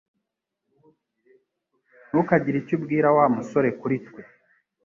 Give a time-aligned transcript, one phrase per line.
[2.09, 4.21] Ntukagire icyo ubwira Wa musore kuri twe